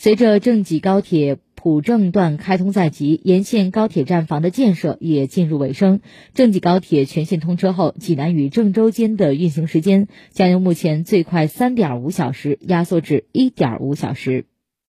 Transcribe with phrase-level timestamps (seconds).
[0.00, 5.98] 随着郑济高铁普郑段开通在即，沿线高铁站房的建设也进入尾声。
[6.34, 14.44] 郑济高铁全线通车后，济南与郑州间的运行时间将由目前最快三点五小时压缩至一点五小时。